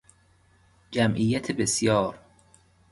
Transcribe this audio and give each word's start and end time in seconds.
جمعیت 0.91 1.51
بسیار 1.51 2.19